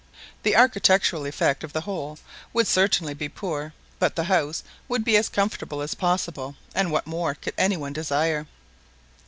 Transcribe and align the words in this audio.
The 0.41 0.55
architectural 0.55 1.27
effect 1.27 1.63
of 1.63 1.73
the 1.73 1.81
whole 1.81 2.17
would 2.53 2.65
certainly 2.65 3.13
be 3.13 3.29
poor; 3.29 3.71
but 3.99 4.15
the 4.15 4.23
house 4.23 4.63
would 4.87 5.05
be 5.05 5.15
as 5.15 5.29
comfortable 5.29 5.79
as 5.83 5.93
possible, 5.93 6.55
and 6.73 6.89
what 6.91 7.05
more 7.05 7.35
could 7.35 7.53
any 7.55 7.77
one 7.77 7.93
desire? 7.93 8.47